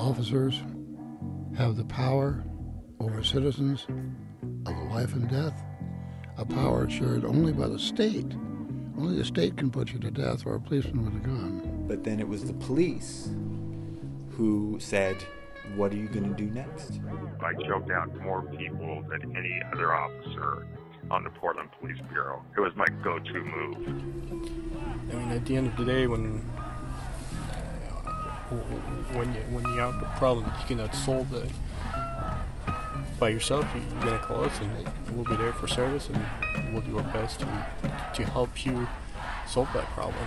[0.00, 0.62] officers
[1.56, 2.42] have the power
[3.00, 3.86] over citizens
[4.66, 5.62] of life and death,
[6.38, 8.32] a power shared only by the state.
[8.96, 11.84] Only the state can put you to death or a policeman with a gun.
[11.86, 13.28] But then it was the police
[14.30, 15.22] who said,
[15.76, 17.00] What are you going to do next?
[17.40, 20.66] I choked out more people than any other officer
[21.10, 22.42] on the Portland Police Bureau.
[22.56, 23.76] It was my go to move.
[25.12, 26.50] I mean, at the end of the day, when
[28.50, 31.50] when you when you have a problem you cannot solve it
[33.20, 34.70] by yourself, you're gonna call us, and
[35.14, 37.46] we'll be there for service, and we'll do our best to
[38.14, 38.88] to help you
[39.46, 40.26] solve that problem.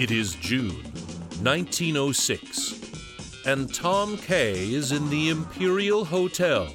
[0.00, 0.82] It is June
[1.42, 6.74] 1906, and Tom Kay is in the Imperial Hotel,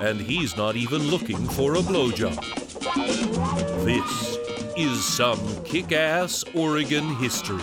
[0.00, 2.59] and he's not even looking for a blowjob.
[2.94, 4.36] This
[4.76, 7.62] is some kick ass Oregon history.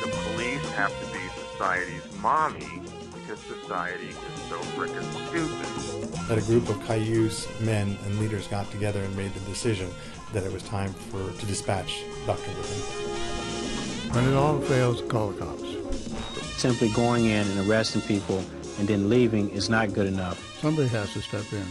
[0.00, 1.20] The police have to be
[1.50, 2.82] society's mommy
[3.14, 4.16] because society is
[4.50, 6.28] so frickin' stupid.
[6.28, 9.88] that a group of Cayuse men and leaders got together and made the decision
[10.34, 12.50] that it was time for to dispatch Dr.
[12.50, 14.14] Whitman.
[14.14, 16.60] When it all fails, call the cops.
[16.60, 18.44] Simply going in and arresting people
[18.78, 20.51] and then leaving is not good enough.
[20.62, 21.66] Somebody has to step in,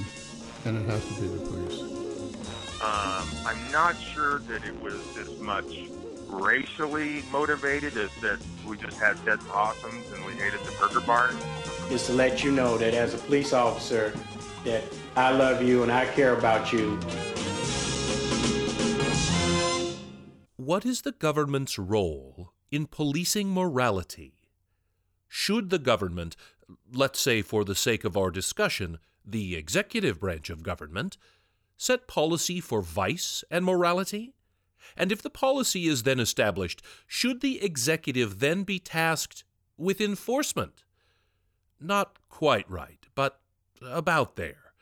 [0.66, 1.80] and it has to be the police.
[2.82, 5.88] Um, I'm not sure that it was as much
[6.28, 11.38] racially motivated as that we just had dead possums and we hated the burger barn.
[11.90, 14.14] Is to let you know that as a police officer,
[14.66, 14.84] that
[15.16, 17.00] I love you and I care about you.
[20.58, 24.34] What is the government's role in policing morality?
[25.30, 26.36] Should the government,
[26.92, 31.18] let's say for the sake of our discussion, the executive branch of government,
[31.78, 34.34] set policy for vice and morality?
[34.98, 39.44] And if the policy is then established, should the executive then be tasked
[39.78, 40.84] with enforcement?
[41.80, 43.40] Not quite right, but
[43.82, 44.74] about there.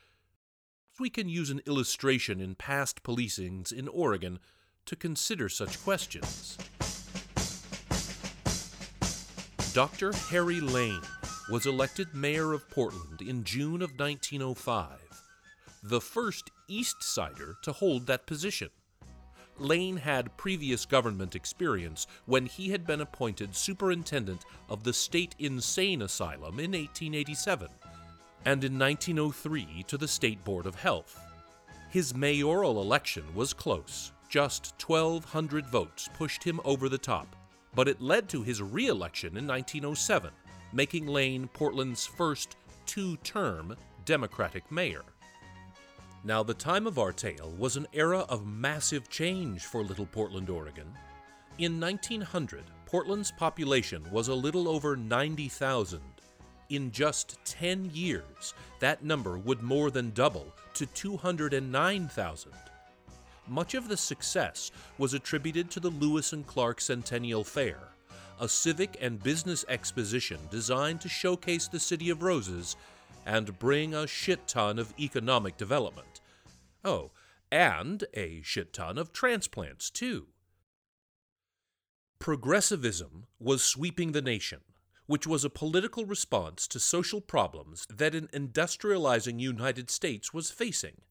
[0.99, 4.39] We can use an illustration in past policings in Oregon
[4.85, 6.57] to consider such questions.
[9.73, 10.11] Dr.
[10.13, 11.01] Harry Lane
[11.49, 14.99] was elected mayor of Portland in June of 1905,
[15.83, 18.69] the first East Sider to hold that position.
[19.57, 26.03] Lane had previous government experience when he had been appointed superintendent of the State Insane
[26.03, 27.67] Asylum in 1887,
[28.45, 31.19] and in 1903 to the State Board of Health.
[31.89, 34.11] His mayoral election was close.
[34.29, 37.35] Just 1,200 votes pushed him over the top,
[37.73, 40.31] but it led to his re election in 1907,
[40.73, 43.75] making Lane Portland's first two term
[44.05, 45.03] Democratic mayor.
[46.23, 50.49] Now, the time of our tale was an era of massive change for Little Portland,
[50.49, 50.91] Oregon.
[51.59, 56.01] In 1900, Portland's population was a little over 90,000.
[56.69, 62.51] In just 10 years, that number would more than double to 209,000.
[63.47, 67.88] Much of the success was attributed to the Lewis and Clark Centennial Fair,
[68.39, 72.75] a civic and business exposition designed to showcase the City of Roses
[73.25, 76.21] and bring a shit ton of economic development.
[76.83, 77.11] Oh,
[77.51, 80.27] and a shit ton of transplants, too.
[82.19, 84.59] Progressivism was sweeping the nation,
[85.05, 91.01] which was a political response to social problems that an industrializing United States was facing.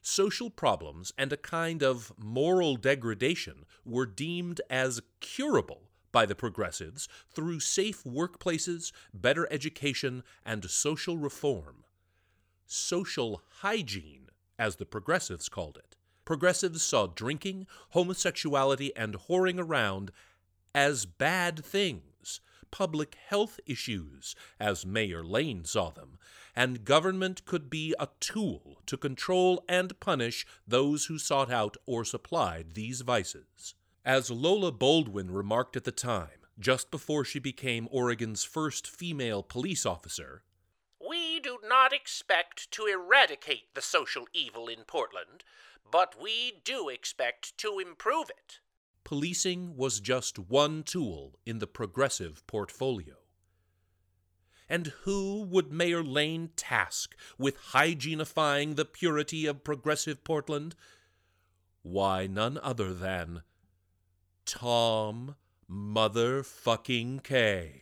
[0.00, 7.08] Social problems and a kind of moral degradation were deemed as curable by the progressives
[7.30, 11.84] through safe workplaces, better education, and social reform.
[12.66, 14.28] Social hygiene,
[14.58, 15.96] as the progressives called it.
[16.24, 20.12] Progressives saw drinking, homosexuality, and whoring around
[20.74, 22.40] as bad things,
[22.70, 26.18] public health issues, as Mayor Lane saw them,
[26.54, 32.04] and government could be a tool to control and punish those who sought out or
[32.04, 33.74] supplied these vices.
[34.04, 39.86] As Lola Baldwin remarked at the time, just before she became Oregon's first female police
[39.86, 40.42] officer,
[41.00, 45.44] We do not expect to eradicate the social evil in Portland,
[45.88, 48.58] but we do expect to improve it.
[49.04, 53.14] policing was just one tool in the progressive portfolio.
[54.68, 60.74] And who would Mayor Lane task with hygienifying the purity of progressive Portland?
[61.82, 63.42] Why, none other than
[64.44, 65.36] Tom
[65.70, 67.80] Motherfucking Kay.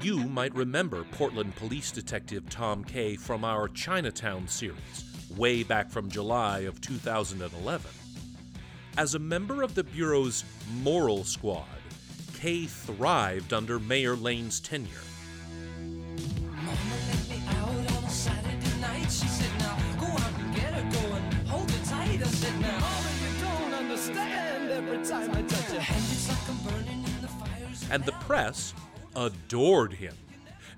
[0.00, 5.04] You might remember Portland Police Detective Tom Kay from our Chinatown series,
[5.36, 7.90] way back from July of 2011.
[8.96, 10.44] As a member of the Bureau's
[10.82, 11.66] Moral Squad,
[12.34, 14.88] Kay thrived under Mayor Lane's tenure.
[27.90, 28.74] And the press
[29.16, 30.14] adored him.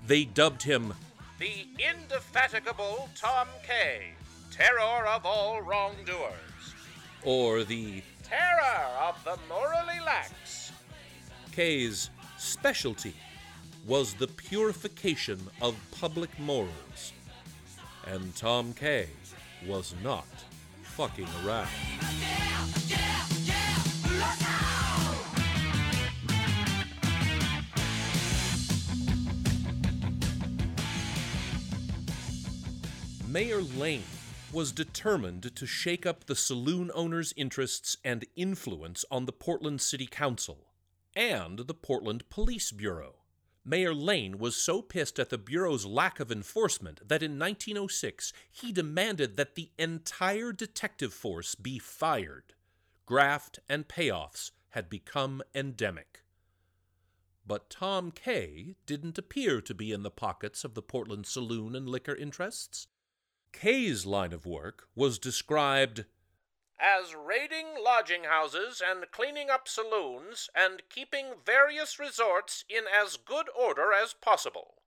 [0.07, 0.93] They dubbed him
[1.39, 4.13] The indefatigable Tom Kay,
[4.51, 6.75] terror of all wrongdoers,
[7.23, 10.71] or the terror of the morally lax.
[11.51, 13.13] Kay's specialty
[13.85, 17.13] was the purification of public morals.
[18.07, 19.07] And Tom Kay
[19.67, 20.27] was not
[20.83, 21.67] fucking around.
[33.31, 34.03] Mayor Lane
[34.51, 40.05] was determined to shake up the saloon owners' interests and influence on the Portland City
[40.05, 40.67] Council
[41.15, 43.15] and the Portland Police Bureau.
[43.63, 48.73] Mayor Lane was so pissed at the Bureau's lack of enforcement that in 1906 he
[48.73, 52.53] demanded that the entire detective force be fired.
[53.05, 56.25] Graft and payoffs had become endemic.
[57.47, 61.87] But Tom Kay didn't appear to be in the pockets of the Portland saloon and
[61.87, 62.87] liquor interests.
[63.53, 66.05] Kay's line of work was described
[66.79, 73.47] as raiding lodging houses and cleaning up saloons and keeping various resorts in as good
[73.57, 74.81] order as possible.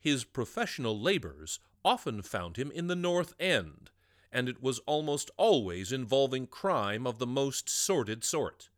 [0.00, 3.90] His professional labors often found him in the North End,
[4.32, 8.70] and it was almost always involving crime of the most sordid sort.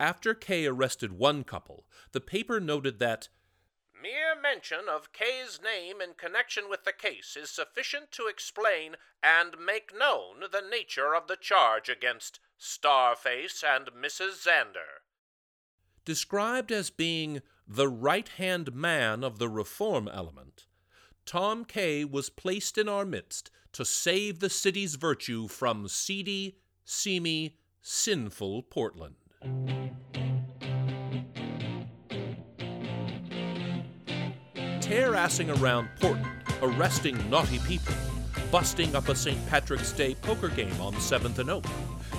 [0.00, 3.28] After Kay arrested one couple, the paper noted that
[4.02, 9.54] Mere mention of Kay's name in connection with the case is sufficient to explain and
[9.64, 14.44] make known the nature of the charge against Starface and Mrs.
[14.44, 15.02] Xander.
[16.04, 20.66] Described as being the right hand man of the reform element,
[21.24, 27.56] Tom Kay was placed in our midst to save the city's virtue from seedy, seamy,
[27.80, 29.14] sinful Portland.
[34.92, 36.26] Tear-assing around Portland,
[36.60, 37.94] arresting naughty people,
[38.50, 39.38] busting up a St.
[39.48, 41.64] Patrick's Day poker game on 7th and Oak,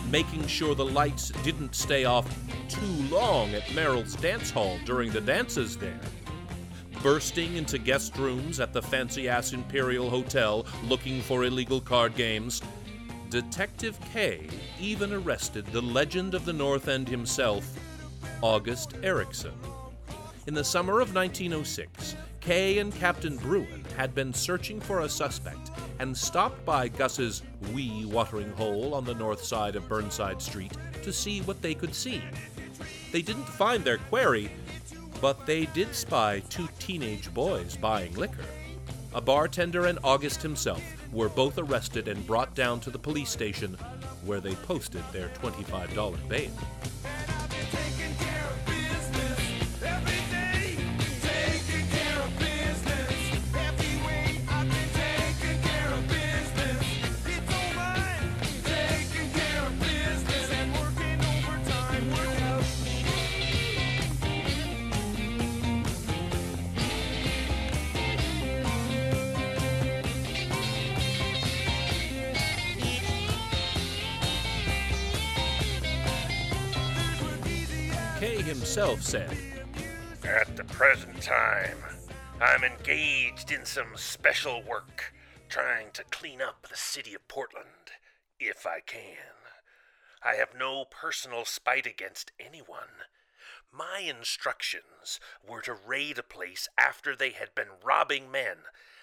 [0.10, 2.28] making sure the lights didn't stay off
[2.70, 2.82] too
[3.12, 6.00] long at Merrill's dance hall during the dances there,
[7.04, 12.60] bursting into guest rooms at the fancy-ass Imperial Hotel looking for illegal card games.
[13.30, 14.50] Detective Kay
[14.80, 17.72] even arrested the legend of the North End himself,
[18.42, 19.54] August Erickson.
[20.48, 25.72] In the summer of 1906, Kay and Captain Bruin had been searching for a suspect
[26.00, 27.42] and stopped by Gus's
[27.72, 30.74] wee watering hole on the north side of Burnside Street
[31.04, 32.22] to see what they could see.
[33.14, 34.52] They didn't find their quarry,
[35.22, 38.46] but they did spy two teenage boys buying liquor.
[39.14, 43.78] A bartender and August himself were both arrested and brought down to the police station
[44.26, 46.52] where they posted their $25 bail.
[78.64, 79.38] Himself said,
[80.24, 81.78] At the present time,
[82.40, 85.14] I'm engaged in some special work
[85.50, 87.92] trying to clean up the city of Portland,
[88.40, 89.36] if I can.
[90.24, 93.04] I have no personal spite against anyone.
[93.70, 98.60] My instructions were to raid a place after they had been robbing men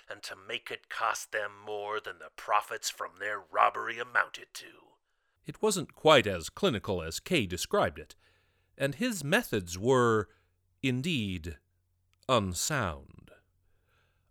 [0.09, 4.97] and to make it cost them more than the profits from their robbery amounted to.
[5.45, 8.15] It wasn't quite as clinical as Kay described it,
[8.81, 10.29] and his methods were,
[10.83, 11.59] indeed,
[12.29, 13.31] unsound.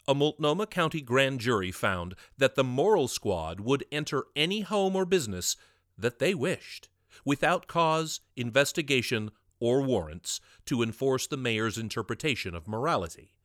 [0.08, 5.06] A Multnomah County grand jury found that the moral squad would enter any home or
[5.06, 5.56] business
[5.96, 6.89] that they wished,
[7.24, 9.29] without cause, investigation,
[9.60, 13.36] or warrants, to enforce the mayor's interpretation of morality.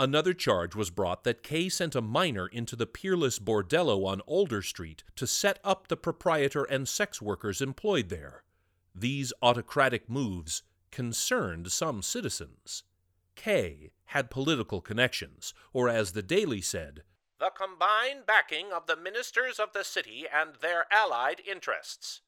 [0.00, 4.62] Another charge was brought that Kay sent a minor into the Peerless Bordello on Alder
[4.62, 8.43] Street to set up the proprietor and sex workers employed there.
[8.94, 12.84] These autocratic moves concerned some citizens.
[13.34, 17.02] Kay had political connections, or as the Daily said,
[17.40, 22.20] the combined backing of the ministers of the city and their allied interests.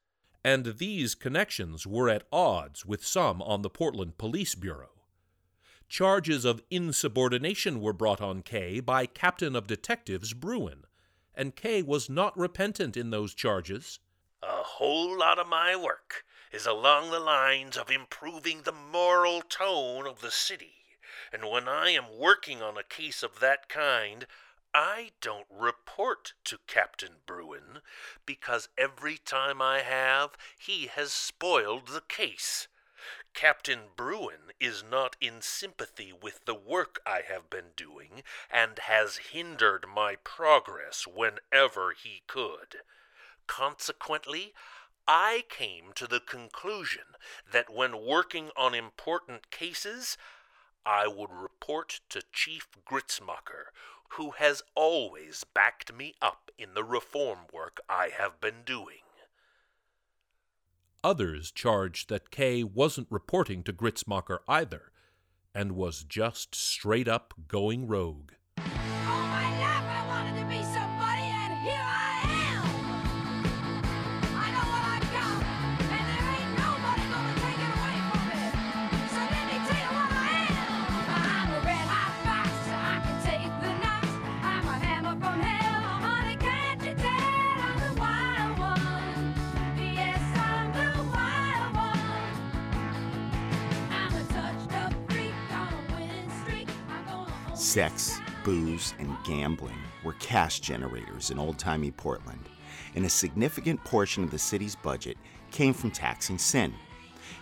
[0.44, 4.90] And these connections were at odds with some on the Portland Police Bureau.
[5.88, 10.84] Charges of insubordination were brought on Kay by Captain of Detectives Bruin,
[11.34, 14.00] and Kay was not repentant in those charges.
[14.42, 20.06] A whole lot of my work is along the lines of improving the moral tone
[20.06, 20.98] of the city,
[21.32, 24.26] and when I am working on a case of that kind,
[24.72, 27.80] I don't report to Captain Bruin,
[28.24, 32.68] because every time I have, he has spoiled the case.
[33.32, 39.18] Captain Bruin is not in sympathy with the work I have been doing, and has
[39.32, 42.82] hindered my progress whenever he could.
[43.46, 44.54] Consequently,
[45.08, 47.04] I came to the conclusion
[47.52, 50.18] that when working on important cases,
[50.84, 53.66] I would report to Chief Gritzmacher,
[54.10, 59.02] who has always backed me up in the reform work I have been doing.
[61.04, 64.90] Others charged that Kay wasn't reporting to Gritzmacher either,
[65.54, 68.32] and was just straight up going rogue.
[97.56, 102.50] Sex, booze, and gambling were cash generators in old timey Portland,
[102.94, 105.16] and a significant portion of the city's budget
[105.52, 106.74] came from taxing sin.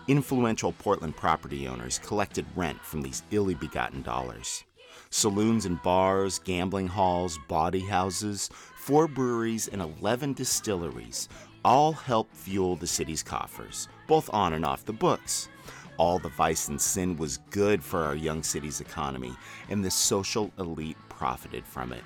[0.07, 4.63] Influential Portland property owners collected rent from these illy begotten dollars.
[5.11, 11.29] Saloons and bars, gambling halls, bawdy houses, four breweries, and 11 distilleries
[11.65, 15.49] all helped fuel the city's coffers, both on and off the books
[15.97, 19.35] all the vice and sin was good for our young city's economy,
[19.69, 22.03] and the social elite profited from it.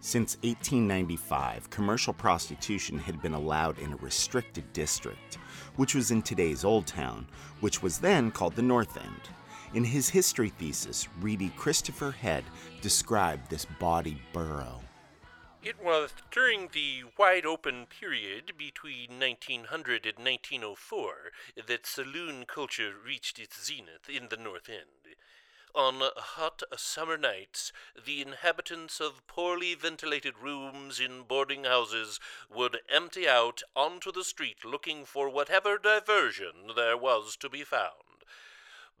[0.00, 5.38] Since 1895, commercial prostitution had been allowed in a restricted district,
[5.76, 7.26] which was in today's Old Town,
[7.60, 9.20] which was then called the North End.
[9.74, 12.44] In his history thesis, Reedie Christopher Head
[12.80, 14.80] described this bawdy borough.
[15.68, 21.30] It was during the wide open period between 1900 and 1904
[21.66, 25.14] that saloon culture reached its zenith in the North End.
[25.74, 27.70] On hot summer nights,
[28.02, 34.64] the inhabitants of poorly ventilated rooms in boarding houses would empty out onto the street
[34.64, 38.07] looking for whatever diversion there was to be found.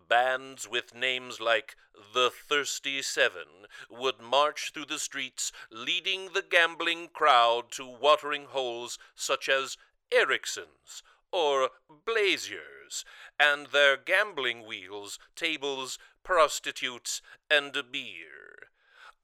[0.08, 1.76] Bands with names like
[2.14, 8.98] the Thirsty Seven would march through the streets, leading the gambling crowd to watering holes
[9.14, 9.76] such as
[10.10, 11.70] Erickson's or
[12.06, 13.04] Blazier's,
[13.38, 18.67] and their gambling wheels, tables, prostitutes, and beer.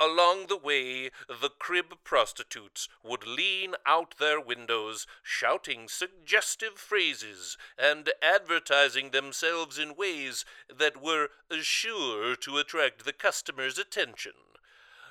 [0.01, 8.11] Along the way, the crib prostitutes would lean out their windows, shouting suggestive phrases and
[8.21, 11.29] advertising themselves in ways that were
[11.61, 14.33] sure to attract the customer's attention.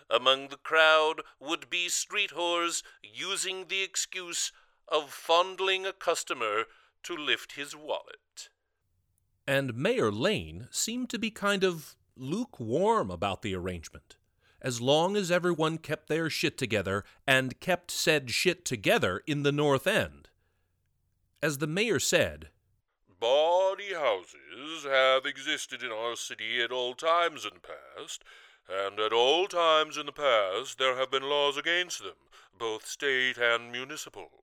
[0.10, 4.52] Among the crowd would be street whores using the excuse
[4.90, 6.66] of fondling a customer
[7.04, 8.50] to lift his wallet.
[9.48, 14.18] And Mayor Lane seemed to be kind of lukewarm about the arrangement
[14.64, 19.52] as long as everyone kept their shit together and kept said shit together in the
[19.52, 20.30] North End.
[21.42, 22.50] As the mayor said,
[23.20, 28.24] Bawdy houses have existed in our city at all times in the past,
[28.70, 32.16] and at all times in the past there have been laws against them,
[32.58, 34.43] both state and municipal.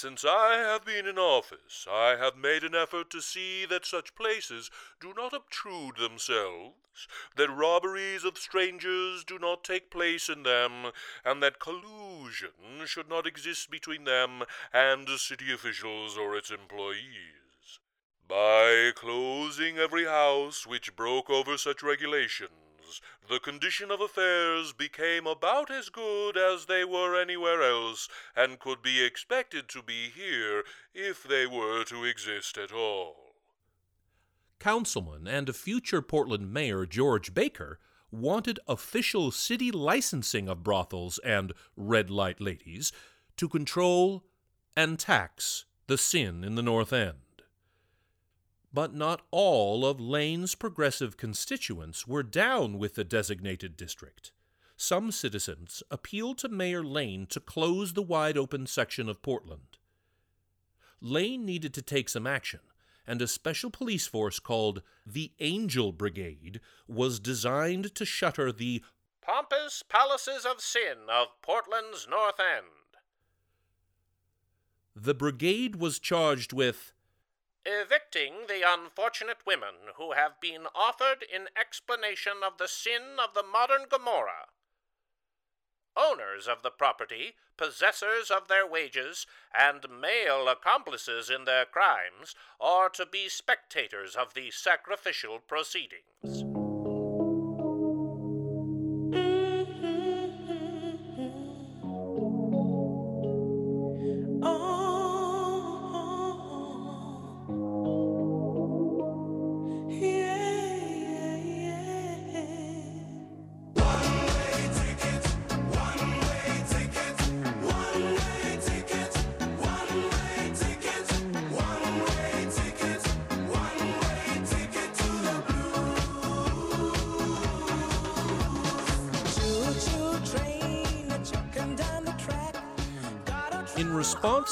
[0.00, 4.14] Since I have been in office, I have made an effort to see that such
[4.14, 10.92] places do not obtrude themselves, that robberies of strangers do not take place in them,
[11.24, 17.80] and that collusion should not exist between them and city officials or its employees.
[18.28, 22.67] By closing every house which broke over such regulations,
[23.28, 28.82] the condition of affairs became about as good as they were anywhere else, and could
[28.82, 33.34] be expected to be here if they were to exist at all.
[34.58, 37.78] Councilman and future Portland Mayor George Baker
[38.10, 42.90] wanted official city licensing of brothels and red light ladies
[43.36, 44.24] to control
[44.76, 47.18] and tax the sin in the North End.
[48.78, 54.30] But not all of Lane's progressive constituents were down with the designated district.
[54.76, 59.78] Some citizens appealed to Mayor Lane to close the wide open section of Portland.
[61.00, 62.60] Lane needed to take some action,
[63.04, 68.84] and a special police force called the Angel Brigade was designed to shutter the
[69.20, 72.94] pompous palaces of sin of Portland's North End.
[74.94, 76.92] The brigade was charged with
[77.64, 83.42] evicting the unfortunate women who have been offered in explanation of the sin of the
[83.42, 84.48] modern Gomorrah.
[85.96, 92.88] Owners of the property, possessors of their wages, and male accomplices in their crimes are
[92.90, 96.57] to be spectators of the sacrificial proceedings.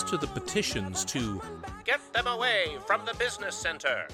[0.06, 1.40] To the petitions to
[1.84, 4.06] get them away from the business center,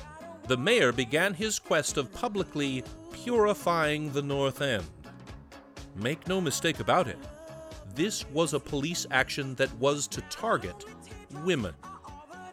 [0.48, 2.82] the mayor began his quest of publicly
[3.12, 4.84] purifying the North End.
[5.94, 7.18] Make no mistake about it,
[7.94, 10.84] this was a police action that was to target
[11.44, 11.74] women.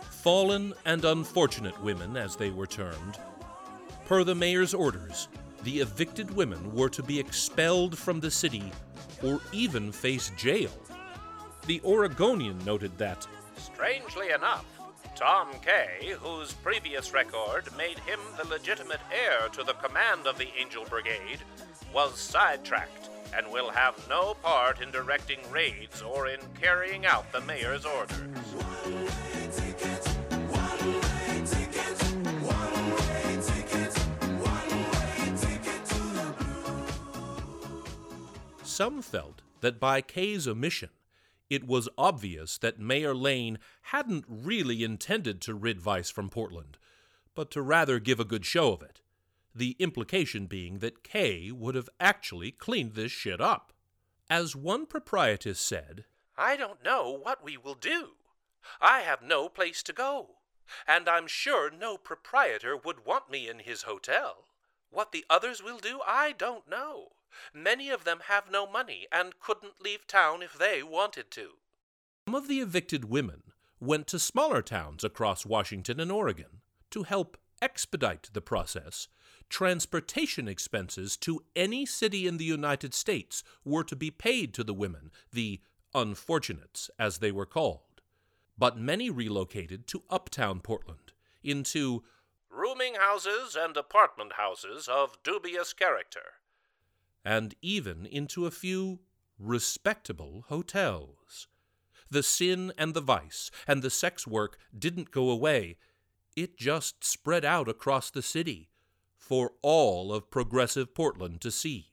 [0.10, 3.18] Fallen and unfortunate women, as they were termed.
[4.06, 5.30] Per the mayor's orders,
[5.64, 8.72] the evicted women were to be expelled from the city
[9.24, 10.72] or even face jail.
[11.70, 14.66] The Oregonian noted that, strangely enough,
[15.16, 20.48] Tom Kay, whose previous record made him the legitimate heir to the command of the
[20.60, 21.38] Angel Brigade,
[21.94, 27.42] was sidetracked and will have no part in directing raids or in carrying out the
[27.42, 28.18] mayor's orders.
[38.64, 40.90] Some felt that by Kay's omission,
[41.50, 46.78] it was obvious that Mayor Lane hadn't really intended to rid Vice from Portland,
[47.36, 49.02] but to rather give a good show of it.
[49.56, 53.74] The implication being that Kay would have actually cleaned this shit up.
[54.30, 56.06] As one proprietress said,
[56.38, 58.12] I don't know what we will do.
[58.80, 60.36] I have no place to go,
[60.88, 64.46] and I'm sure no proprietor would want me in his hotel.
[64.92, 67.10] What the others will do, I don't know.
[67.54, 71.54] Many of them have no money and couldn't leave town if they wanted to.
[72.28, 73.44] Some of the evicted women
[73.80, 76.62] went to smaller towns across Washington and Oregon
[76.92, 79.08] to help expedite the process.
[79.50, 84.74] Transportation expenses to any city in the United States were to be paid to the
[84.74, 85.60] women, the
[85.94, 88.02] unfortunates, as they were called.
[88.58, 91.14] But many relocated to uptown Portland,
[91.44, 92.04] into
[92.50, 96.39] rooming houses and apartment houses of dubious character
[97.24, 99.00] and even into a few
[99.38, 101.48] respectable hotels.
[102.10, 105.78] The sin and the vice and the sex work didn't go away,
[106.36, 108.70] it just spread out across the city
[109.18, 111.92] for all of progressive Portland to see.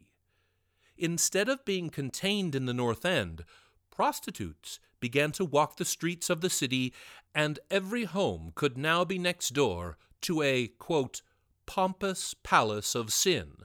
[0.96, 3.44] Instead of being contained in the North End,
[3.90, 6.94] prostitutes began to walk the streets of the city,
[7.34, 11.20] and every home could now be next door to a, quote,
[11.66, 13.58] pompous palace of sin,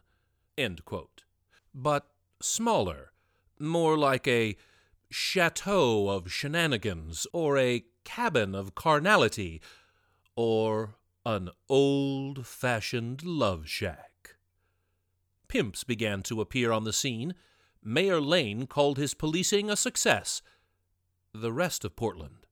[1.73, 2.07] but
[2.41, 3.11] smaller,
[3.59, 4.57] more like a
[5.09, 9.61] chateau of shenanigans, or a cabin of carnality,
[10.35, 14.35] or an old fashioned love shack.
[15.47, 17.35] Pimps began to appear on the scene.
[17.83, 20.41] Mayor Lane called his policing a success.
[21.33, 22.45] The rest of Portland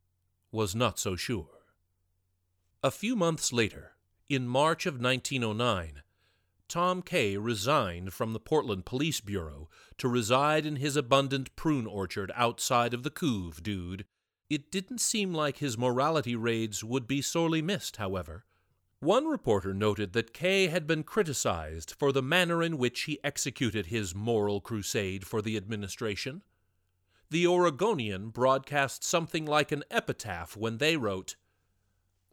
[0.51, 1.59] was not so sure.
[2.83, 3.93] A few months later,
[4.27, 6.01] in March of 1909,
[6.69, 12.31] Tom Kay resigned from the Portland Police Bureau to reside in his abundant prune orchard
[12.35, 14.05] outside of the Couve, dude.
[14.51, 18.45] It didn't seem like his morality raids would be sorely missed, however.
[18.99, 23.87] One reporter noted that Kay had been criticized for the manner in which he executed
[23.87, 26.43] his moral crusade for the administration.
[27.31, 31.35] The Oregonian broadcast something like an epitaph when they wrote,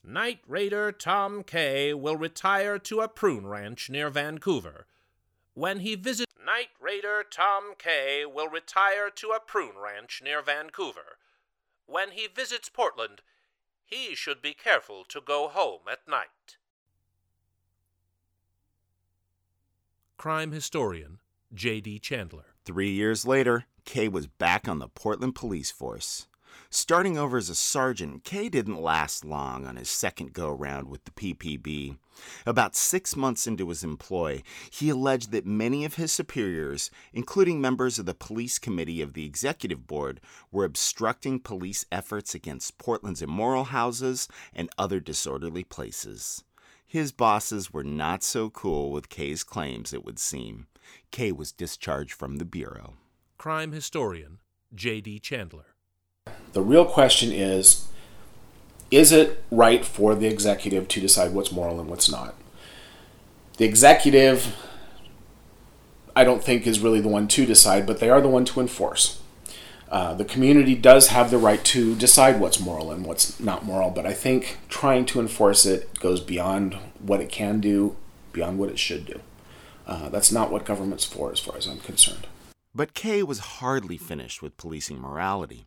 [0.08, 4.86] Night Raider Tom Kay will retire to a prune ranch near Vancouver.
[5.54, 11.18] When he visits Night Raider Tom Kay will retire to a prune ranch near Vancouver.
[11.86, 13.22] When he visits Portland,
[13.84, 16.56] he should be careful to go home at night.
[20.16, 21.18] Crime historian
[21.52, 21.98] J.D.
[21.98, 22.54] Chandler.
[22.64, 26.28] Three years later, Kay was back on the Portland police force.
[26.76, 31.02] Starting over as a sergeant, Kay didn't last long on his second go round with
[31.06, 31.96] the PPB.
[32.44, 37.98] About six months into his employ, he alleged that many of his superiors, including members
[37.98, 40.20] of the police committee of the executive board,
[40.52, 46.44] were obstructing police efforts against Portland's immoral houses and other disorderly places.
[46.86, 50.66] His bosses were not so cool with Kay's claims, it would seem.
[51.10, 52.96] Kay was discharged from the Bureau.
[53.38, 54.40] Crime historian
[54.74, 55.20] J.D.
[55.20, 55.75] Chandler.
[56.56, 57.86] The real question is
[58.90, 62.34] is it right for the executive to decide what's moral and what's not?
[63.58, 64.56] The executive,
[66.14, 68.60] I don't think, is really the one to decide, but they are the one to
[68.60, 69.20] enforce.
[69.90, 73.90] Uh, the community does have the right to decide what's moral and what's not moral,
[73.90, 77.96] but I think trying to enforce it goes beyond what it can do,
[78.32, 79.20] beyond what it should do.
[79.86, 82.26] Uh, that's not what government's for, as far as I'm concerned.
[82.74, 85.66] But Kay was hardly finished with policing morality.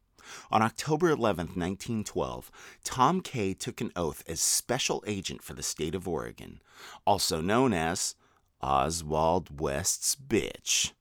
[0.51, 2.51] On October 11, 1912,
[2.83, 6.61] Tom Kay took an oath as special agent for the state of Oregon,
[7.05, 8.15] also known as
[8.61, 10.91] Oswald West's bitch.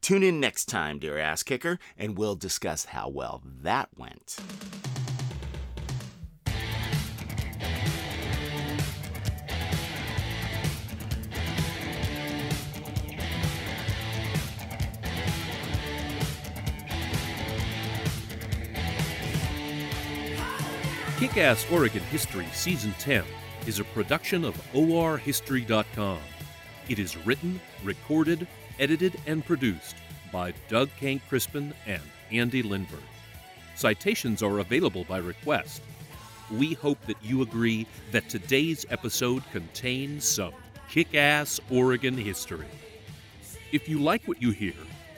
[0.00, 4.36] Tune in next time, dear ass kicker, and we'll discuss how well that went.
[21.18, 23.24] Kick Ass Oregon History Season 10
[23.66, 26.18] is a production of ORHistory.com.
[26.90, 28.46] It is written, recorded,
[28.78, 29.96] edited, and produced
[30.30, 33.00] by Doug Kenck-Crispin and Andy Lindberg.
[33.76, 35.80] Citations are available by request.
[36.50, 40.52] We hope that you agree that today's episode contains some
[40.90, 42.66] kick ass Oregon history.
[43.72, 44.74] If you like what you hear,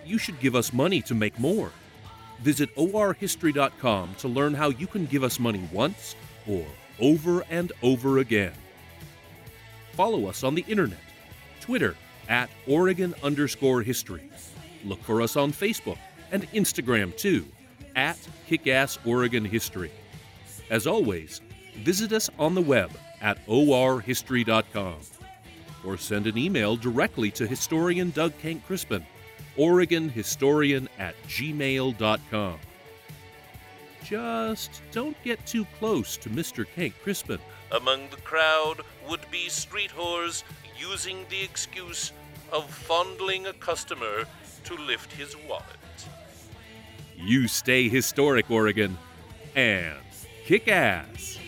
[0.07, 1.73] you should give us money to make more.
[2.41, 6.15] Visit orhistory.com to learn how you can give us money once
[6.47, 6.65] or
[7.01, 8.53] over and over again.
[9.93, 11.01] Follow us on the internet,
[11.61, 11.97] Twitter
[12.29, 14.31] at Oregon underscore history.
[14.85, 15.99] Look for us on Facebook
[16.31, 17.45] and Instagram too,
[17.97, 19.91] at Kickass Oregon History.
[20.71, 21.41] As always,
[21.79, 25.01] visit us on the web at orhistory.com
[25.85, 29.05] or send an email directly to historian Doug Kenck-Crispin,
[29.59, 32.59] OregonHistorian at gmail.com.
[34.05, 36.65] Just don't get too close to Mr.
[36.75, 37.39] Kenck-Crispin.
[37.73, 40.45] Among the crowd would be street whores
[40.79, 42.13] using the excuse
[42.53, 44.25] of fondling a customer
[44.65, 45.65] to lift his wallet.
[47.17, 48.97] You stay historic, Oregon,
[49.57, 49.99] and
[50.45, 51.39] kick ass.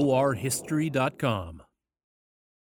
[0.00, 1.53] orhistory.com.